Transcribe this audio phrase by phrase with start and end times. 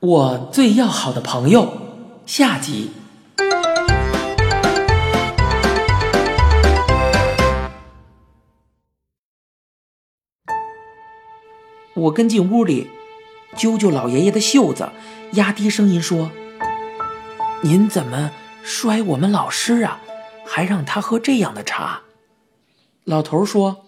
[0.00, 1.72] 我最要好的朋友，
[2.24, 2.92] 下集。
[11.94, 12.88] 我跟进屋里，
[13.56, 14.88] 揪揪老爷爷的袖子，
[15.32, 16.30] 压低声音说
[17.64, 18.30] ：“您怎么
[18.62, 20.00] 摔我们老师啊？
[20.46, 22.02] 还让他喝这样的茶？”
[23.02, 23.86] 老头说：“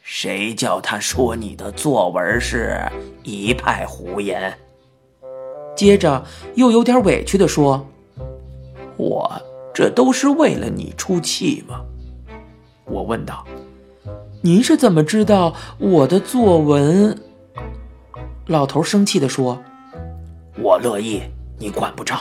[0.00, 2.90] 谁叫他说你的作文是
[3.22, 4.58] 一派胡言？”
[5.76, 6.24] 接着
[6.54, 7.86] 又有点委屈地说
[8.96, 9.30] ：“我
[9.72, 11.80] 这都是为了你出气吗？”
[12.86, 13.44] 我问道。
[14.42, 17.18] 您是怎么知道我的作文？
[18.46, 19.62] 老头生气地说
[20.62, 21.20] ：“我乐意，
[21.58, 22.16] 你管不着。”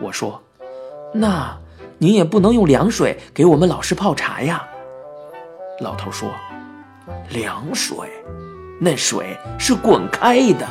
[0.00, 0.42] 我说
[1.12, 1.54] ：“那
[1.98, 4.66] 您也不能用凉水给我们老师泡茶呀。”
[5.80, 6.30] 老头说
[7.28, 7.96] ：“凉水，
[8.80, 10.66] 那水是滚开的。”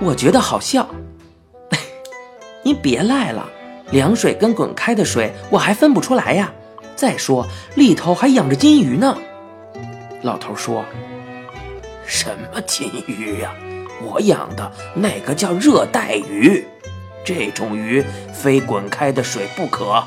[0.00, 0.88] 我觉得好笑。
[2.64, 3.48] 您别赖了，
[3.90, 6.52] 凉水跟滚开的水我还分不出来呀。
[6.96, 9.16] 再说里头还养着金鱼呢，
[10.22, 10.84] 老头说
[12.04, 13.54] ：“什么金鱼呀？
[14.02, 16.66] 我养的那个叫热带鱼，
[17.24, 20.02] 这种鱼非滚开的水不可，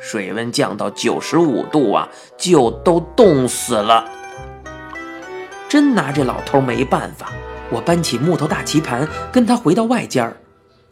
[0.00, 4.08] 水温降到九十五度啊，就都冻死了。”
[5.68, 7.32] 真拿这老头没办法，
[7.72, 10.36] 我搬起木头大棋盘，跟他回到外间儿，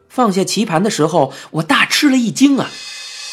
[0.09, 2.71] 放下棋盘的时候，我大吃了一惊啊！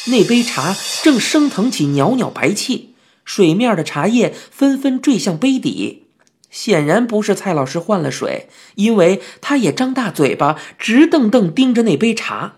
[0.07, 6.07] 那杯茶正升腾起袅袅白气，水面的茶叶纷纷坠向杯底，
[6.49, 12.53] 显然不是蔡老师换了水，因为他也张大嘴巴，直瞪瞪盯着那杯茶。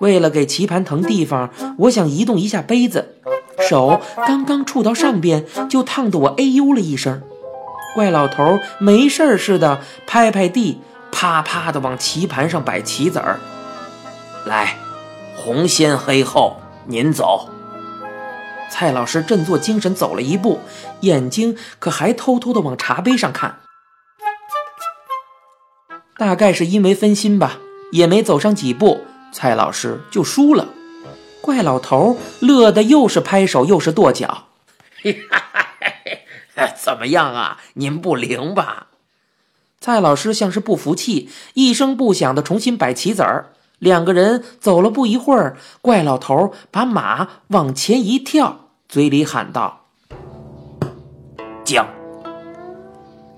[0.00, 3.16] 为了给棋盘腾地方，我想移动一下杯子，
[3.68, 7.22] 手刚刚触到上边，就烫得我哎呦了一声。
[7.94, 13.38] 怪老头没事似的拍拍地，啪啪的往棋盘上摆棋子儿，
[14.46, 14.76] 来。
[15.36, 17.48] 红先黑后，您走。
[18.70, 20.60] 蔡老师振作精神走了一步，
[21.00, 23.58] 眼睛可还偷偷的往茶杯上看。
[26.16, 27.58] 大概是因为分心吧，
[27.90, 29.00] 也没走上几步，
[29.32, 30.68] 蔡老师就输了。
[31.40, 34.44] 怪老头乐得又是拍手又是跺脚。
[36.76, 37.58] 怎么样啊？
[37.74, 38.88] 您不灵吧？
[39.80, 43.52] 蔡老师像是不服气，一声不响的重新摆棋子儿。
[43.78, 49.86] 两个人走了不一会儿，怪老头把马往前一跳，嘴里喊道
[51.64, 51.88] ：“将。”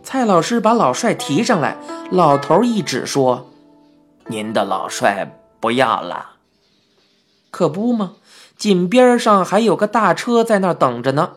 [0.04, 1.78] 蔡老师把老帅提上来，
[2.10, 3.50] 老头一指说
[4.28, 6.32] ：“您的老帅不要了。”
[7.50, 8.16] 可不吗？
[8.58, 11.32] 井边上还有个大车在那儿等着呢。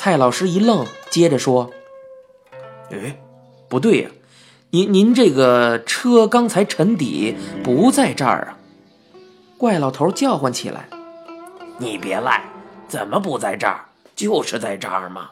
[0.00, 1.72] 蔡老师一愣，接着说
[2.92, 3.18] ：“哎，
[3.68, 4.10] 不对呀。”
[4.70, 8.58] 您您这个车刚才沉底不在这儿啊！
[9.56, 10.88] 怪老头叫唤起来
[11.78, 12.44] ：“你别赖，
[12.86, 13.86] 怎么不在这儿？
[14.14, 15.30] 就是在这儿嘛？”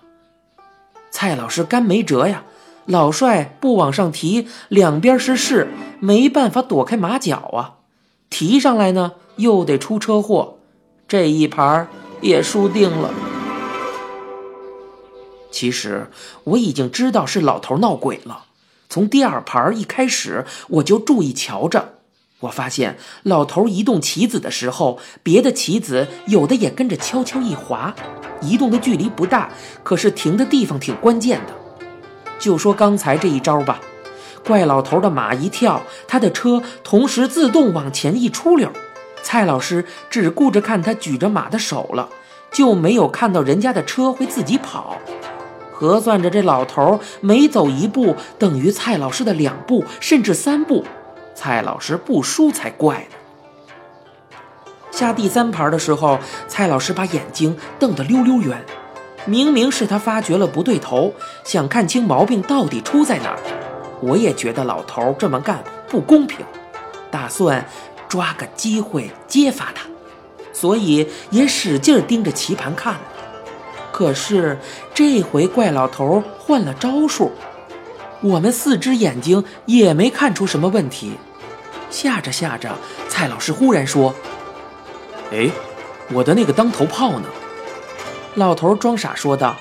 [1.13, 2.43] 蔡老师干没辙呀，
[2.87, 5.69] 老帅不往上提，两边是势，
[6.01, 7.77] 没办法躲开马脚啊。
[8.31, 10.59] 提上来呢，又得出车祸，
[11.07, 11.87] 这一盘
[12.21, 13.15] 也输定了。
[15.51, 16.11] 其实
[16.45, 18.45] 我已经知道是老头闹鬼了。
[18.89, 21.95] 从第二盘一开始，我就注意瞧着。
[22.41, 27.95] 我发现老头移动棋子的时候，别的棋子有的也跟着悄悄一滑，
[28.43, 29.51] 移动的距离不大，
[29.83, 31.55] 可是停的地方挺关键的。
[32.39, 33.81] 就说刚才这一招吧，
[34.45, 38.71] 怪老头的马一跳，他的车同时自动往前一出溜。
[39.23, 42.11] 蔡老师只顾着看他举着马的手了，
[42.53, 45.01] 就没有看到人家的车会自己跑。
[45.79, 50.83] 核算着，这老头每走一步等于蔡老师的两步，甚至三步，
[51.35, 53.17] 蔡老师不输才怪呢。
[54.91, 58.65] 下第三盘的时候，蔡老师把眼睛瞪得溜溜圆，
[59.27, 61.13] 明明是他发觉了不对头，
[61.45, 63.39] 想看清毛病到底出在哪儿。
[64.01, 66.39] 我也觉得老头这么干不公平，
[67.11, 67.67] 打算
[68.09, 69.83] 抓个机会揭发他，
[70.55, 72.97] 所以也使劲盯着棋盘看。
[73.97, 74.59] 可是
[74.93, 77.33] 这回怪老头换了招数，
[78.21, 81.13] 我们四只眼睛也没看出什么问题。
[81.89, 82.77] 吓着吓着，
[83.09, 84.15] 蔡老师忽然说
[85.33, 85.49] ：“哎，
[86.13, 87.27] 我的那个当头炮呢？”
[88.37, 89.57] 老头装傻说道：“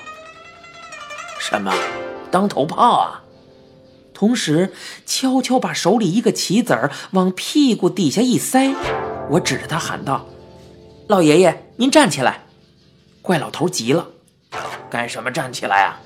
[1.40, 1.72] 什么
[2.30, 3.22] 当头炮啊？”
[4.12, 4.74] 同时
[5.06, 8.74] 悄悄把手里一个棋子儿往屁股底下一塞。
[9.30, 10.26] 我指着他喊道
[11.08, 12.44] ：“老爷爷，您站起来！”
[13.22, 14.08] 怪老头急了。
[14.90, 16.00] 干什么站起来啊？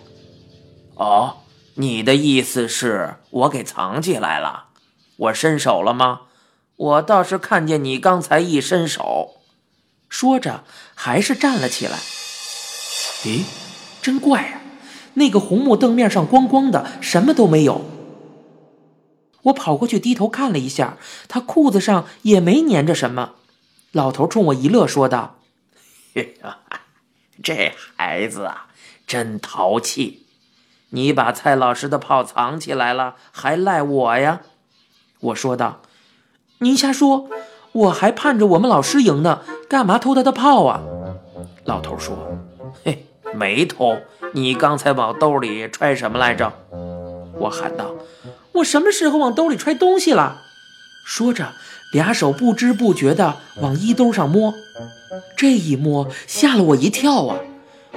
[0.94, 1.36] 哦，
[1.74, 4.66] 你的意思是我给藏起来了？
[5.16, 6.22] 我伸手了吗？
[6.76, 9.42] 我倒是看见你刚才一伸手。
[10.08, 11.98] 说着，还是站了起来。
[13.22, 13.44] 咦，
[14.00, 14.60] 真怪呀！
[15.14, 17.84] 那个红木凳面上光光的，什么都没有。
[19.42, 20.96] 我跑过去低头看了一下，
[21.28, 23.32] 他裤子上也没粘着什么。
[23.92, 25.38] 老头冲我一乐，说道：
[27.42, 28.68] “这孩子啊，
[29.10, 30.26] 真淘气。”
[30.94, 34.42] 你把蔡老师的炮藏起来了，还赖我呀？
[35.20, 35.80] 我说道
[36.58, 37.28] ：“您瞎说，
[37.72, 40.82] 我还盼着我们老师赢呢，干嘛偷他的炮啊？”
[41.64, 42.16] 老头说
[42.84, 43.98] ：“嘿，没偷，
[44.32, 46.52] 你刚才往兜里揣什么来着？”
[47.38, 47.94] 我喊道
[48.54, 50.42] ：“我什么时候往兜里揣东西了？”
[51.06, 51.52] 说着，
[51.92, 54.54] 俩手不知不觉地往衣兜上摸，
[55.36, 57.38] 这一摸吓了我一跳啊！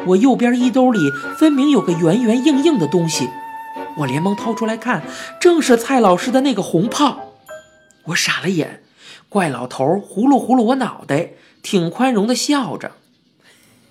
[0.05, 3.29] 我右边衣兜里分明有个圆圆硬硬的东西，
[3.97, 5.03] 我连忙掏出来看，
[5.39, 7.33] 正是蔡老师的那个红炮。
[8.05, 8.83] 我傻了眼，
[9.29, 11.29] 怪老头呼噜呼噜我脑袋，
[11.61, 12.91] 挺宽容的笑着：“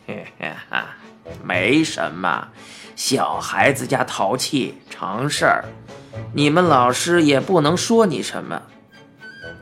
[0.06, 0.96] 嘿嘿哈，
[1.42, 2.48] 没什么，
[2.94, 5.64] 小孩子家淘气常事儿，
[6.34, 8.62] 你们老师也不能说你什么。”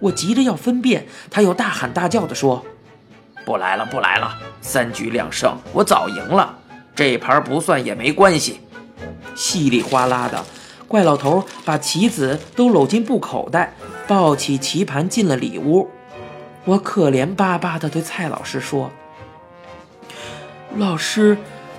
[0.00, 2.64] 我急着要分辨，他又大喊大叫的说。
[3.45, 4.37] 不来了，不来了！
[4.61, 6.57] 三局两胜，我早赢了。
[6.95, 8.61] 这盘不算也没关系。
[9.35, 10.45] 稀里哗啦的，
[10.87, 13.75] 怪老头把棋子都搂进布口袋，
[14.07, 15.89] 抱起棋盘进了里屋。
[16.67, 18.91] 我可怜巴巴的对蔡老师说
[20.77, 21.39] ：“老师，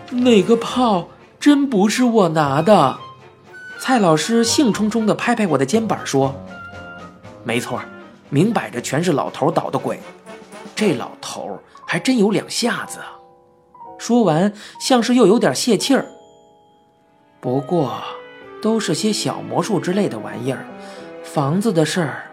[0.10, 1.10] 那个炮
[1.40, 2.98] 真不是我拿的。”
[3.80, 6.36] 蔡老师兴冲冲地拍拍我的肩膀说
[7.46, 7.80] ：“没错，
[8.30, 10.00] 明摆着全是老头捣的鬼。”
[10.82, 13.14] 这老头还真有两下子啊！
[14.00, 16.08] 说完，像是又有点泄气儿。
[17.40, 18.02] 不过，
[18.64, 20.66] 都是些小魔术之类的玩意儿，
[21.24, 22.32] 房子的事儿，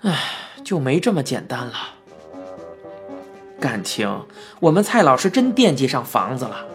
[0.00, 0.18] 唉，
[0.64, 1.74] 就没这么简单了。
[3.60, 4.26] 感情
[4.58, 6.66] 我们蔡老师真惦记上房子了。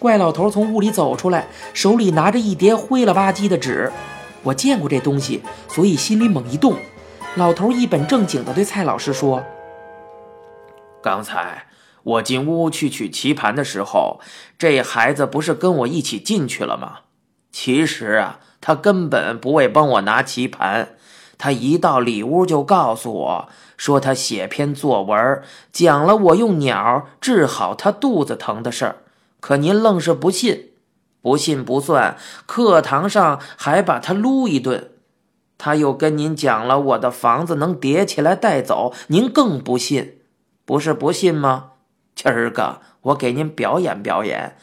[0.00, 3.92] 怪老头从屋里走出来，手里拿着一叠灰了吧唧的纸。
[4.42, 6.74] 我见过这东西，所以心里猛一动。
[7.36, 9.40] 老头一本正经地对蔡老师说。
[11.02, 11.66] 刚才
[12.04, 14.20] 我进屋去取棋盘的时候，
[14.56, 17.00] 这孩子不是跟我一起进去了吗？
[17.50, 20.96] 其实啊，他根本不为帮我拿棋盘，
[21.36, 28.96] 他一到里屋就告诉我说他写篇作文，讲了我用鸟治好他肚子疼的事儿。
[29.40, 30.70] 可您愣是不信，
[31.20, 32.16] 不信不算，
[32.46, 34.92] 课堂上还把他撸一顿。
[35.58, 40.21] 他又跟您讲了我的房子能叠起来带走，您更不信。
[40.64, 41.72] 不是不信吗？
[42.14, 44.56] 今儿个我给您表演表演。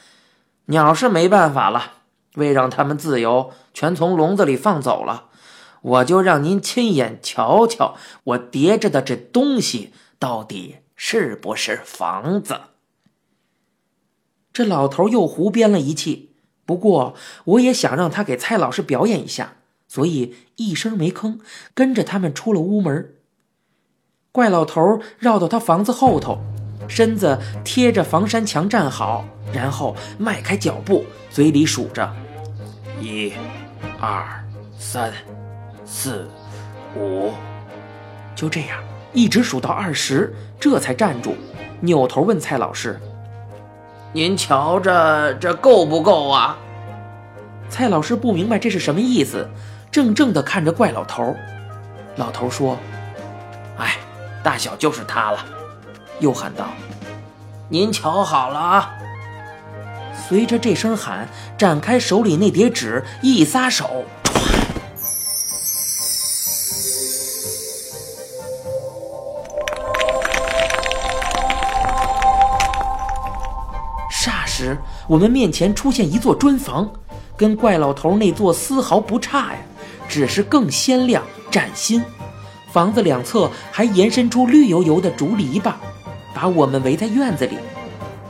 [0.65, 1.93] 鸟是没办法了，
[2.35, 5.25] 为让他们自由，全从笼子里放走了。
[5.81, 12.59] 我就让您亲眼瞧瞧，我叠着的这东西到底是不是房子。
[14.51, 16.35] 这老头又胡编了一气。
[16.65, 17.15] 不过
[17.45, 19.55] 我也想让他给蔡老师表演一下，
[19.87, 21.39] 所以一声没吭，
[21.73, 23.15] 跟着他们出了屋门。
[24.31, 26.37] 怪老头绕到他房子后头，
[26.87, 32.07] 身子贴着房山墙站好，然后迈开脚步，嘴里数着：
[33.01, 33.33] 一、
[33.99, 34.23] 二、
[34.77, 35.11] 三、
[35.83, 36.29] 四、
[36.95, 37.31] 五。
[38.35, 38.77] 就这样，
[39.13, 41.35] 一直数到二十，这才站住，
[41.79, 42.99] 扭头问蔡老师
[44.13, 46.55] ：“您瞧着这够不够啊？”
[47.67, 49.49] 蔡老师不明白这是什么意思，
[49.91, 51.35] 怔怔地看着怪老头。
[52.17, 52.77] 老头说
[53.77, 53.97] ：“哎。”
[54.43, 55.45] 大小就是他了，
[56.19, 56.67] 又喊道
[57.69, 58.91] ：“您瞧好了啊！”
[60.27, 61.27] 随着这声喊，
[61.57, 64.05] 展开手里那叠纸，一撒手，
[74.11, 74.77] 霎时，
[75.07, 76.91] 我们面前出现一座砖房，
[77.35, 79.59] 跟怪老头那座丝毫不差呀，
[80.07, 82.03] 只是更鲜亮、崭新。
[82.71, 85.73] 房子两侧还延伸出绿油油的竹篱笆，
[86.33, 87.57] 把我们围在院子里。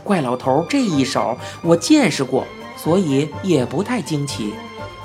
[0.04, 2.46] 怪老头这一手我见识过，
[2.78, 4.54] 所以也不太惊奇。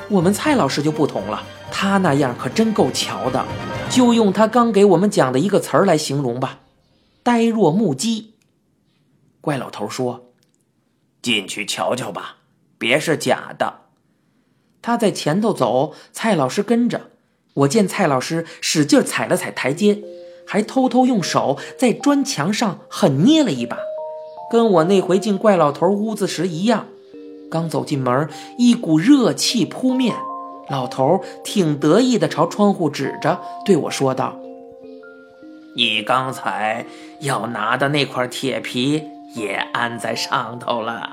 [0.08, 3.44] 我们蔡老师就不同了，他那样可真够瞧的。
[3.90, 6.60] 就用他刚给我们讲的一个词儿来形容吧：
[7.22, 8.34] 呆若木鸡。
[9.40, 10.32] 怪老头说
[11.20, 12.36] ：“进去瞧瞧吧，
[12.78, 13.80] 别是假的。”
[14.80, 17.10] 他在前头走，蔡老师跟着。
[17.54, 20.02] 我见蔡老师使劲踩了踩台阶，
[20.44, 23.78] 还偷偷用手在砖墙上狠捏了一把，
[24.50, 26.86] 跟我那回进怪老头屋子时一样。
[27.50, 30.16] 刚走进门，一股热气扑面。
[30.68, 34.34] 老头挺得意的朝窗户指着，对我说道
[35.76, 36.86] ：“你刚才
[37.20, 41.10] 要拿的那块铁皮也安在上头了，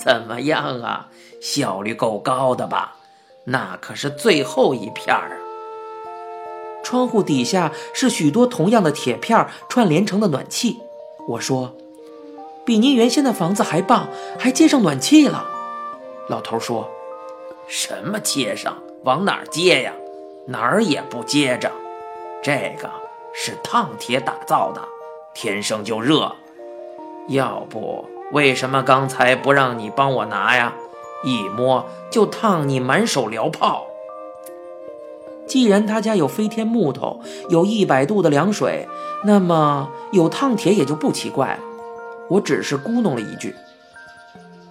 [0.00, 1.08] 怎么样啊？
[1.40, 2.96] 效率够高的吧？
[3.44, 5.38] 那可是最后一片儿！”
[6.94, 10.78] 窗户底下是许多同样的铁片串联成的暖气。
[11.26, 11.74] 我说
[12.64, 14.06] ：“比您原先的房子还棒，
[14.38, 15.44] 还接上暖气了。”
[16.30, 16.88] 老头说
[17.66, 18.78] ：“什么接上？
[19.02, 19.92] 往哪儿接呀？
[20.46, 21.72] 哪儿也不接着。
[22.44, 22.88] 这个
[23.34, 24.80] 是烫铁打造的，
[25.34, 26.30] 天生就热。
[27.26, 30.72] 要不为什么刚才不让你帮我拿呀？
[31.24, 33.84] 一摸就烫你满手燎泡。
[35.54, 38.88] 既然他家有飞天木头，有一百度的凉水，
[39.22, 41.60] 那么有烫铁也就不奇怪了。
[42.28, 43.54] 我只是咕哝了一句：“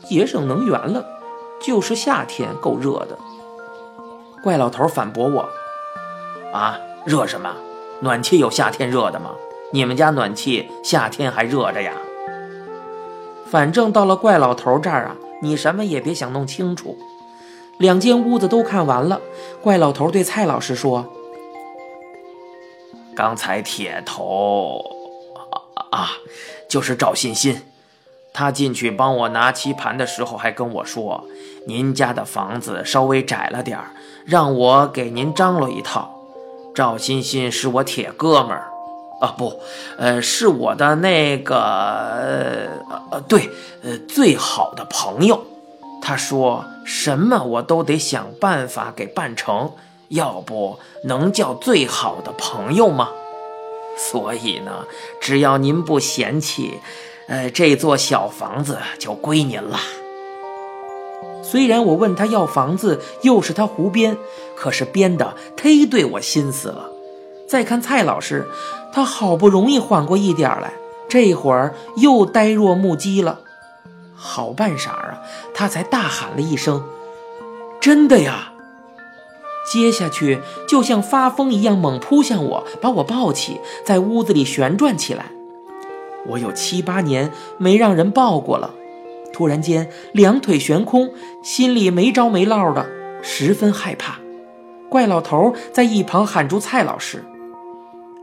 [0.03, 1.05] 节省能源了。”
[1.65, 3.17] 就是夏天够热的，
[4.43, 5.47] 怪老头反驳我
[6.51, 7.49] ：“啊，热什么？
[8.01, 9.29] 暖气有夏天热的吗？
[9.71, 11.93] 你们家暖气夏天还热着呀？”
[13.49, 16.97] 反正到了怪老头这儿啊，你什么也别想弄清楚。
[17.83, 19.19] 两间屋子都看完了，
[19.61, 21.05] 怪老头对蔡老师说
[23.13, 24.81] ：“刚才铁头
[25.91, 26.11] 啊，
[26.69, 27.61] 就是赵欣欣。”
[28.31, 31.25] 他进去帮我拿棋盘的时候，还跟我说
[31.67, 33.77] ：“您家的房子稍微窄了点，
[34.23, 36.09] 让我给您张罗一套。”
[36.73, 38.71] 赵欣欣是我铁哥们儿，
[39.19, 39.59] 啊不，
[39.97, 41.59] 呃，是我的那个，
[43.11, 43.49] 呃，对，
[43.83, 45.45] 呃，最好的朋友。
[46.05, 49.71] 他说什么我都得想办法给办成，
[50.09, 53.07] 要不能叫最好的朋友吗？
[53.97, 54.85] 所以呢，
[55.21, 56.73] 只要您不嫌弃。
[57.29, 59.79] 呃，这座小房子就归您了。
[61.41, 64.17] 虽然我问他要房子，又是他胡编，
[64.57, 66.89] 可是编的忒对我心思了。
[67.47, 68.45] 再看蔡老师，
[68.91, 70.73] 他好不容易缓过一点来，
[71.07, 73.39] 这会儿又呆若木鸡了。
[74.23, 75.21] 好半晌啊，
[75.53, 76.87] 他才大喊了一声
[77.81, 78.53] ：“真的呀！”
[79.69, 85.25] 接下去就像发疯一样猛扑向我，把我抱起，在屋子里旋转起来。
[86.27, 88.73] 我有七八年没让人抱过了，
[89.33, 91.11] 突然间两腿悬空，
[91.43, 92.85] 心里没着没落的，
[93.21, 94.19] 十分害怕。
[94.89, 97.25] 怪老头在一旁喊住蔡老师：“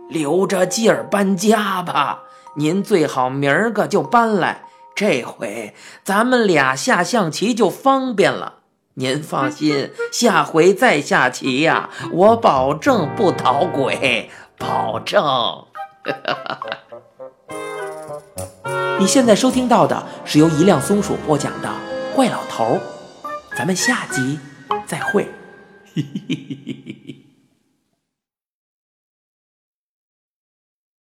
[0.09, 2.23] 留着劲儿搬家吧，
[2.57, 4.65] 您最好明儿个就搬来，
[5.01, 5.73] 这回
[6.05, 8.57] 咱们俩下象棋就方便了。
[8.97, 14.29] 您放心， 下回再下棋呀，我保证不捣鬼，
[14.59, 15.25] 保证。
[19.01, 21.69] ”你现在收听到的是由一辆松鼠播讲的
[22.15, 22.79] 《怪老头》，
[23.57, 24.39] 咱们下集
[24.85, 25.27] 再会。